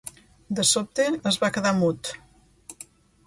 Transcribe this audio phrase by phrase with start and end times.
[0.59, 2.11] De sobte es va quedar mut.